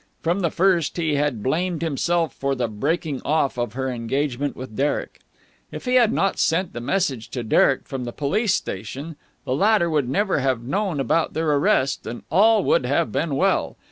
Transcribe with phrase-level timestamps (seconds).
[0.23, 4.75] From the first he had blamed himself for the breaking off of her engagement with
[4.75, 5.19] Derek.
[5.71, 9.91] If he had not sent the message to Derek from the police station, the latter
[9.91, 13.77] would never have known about their arrest, and all would have been well.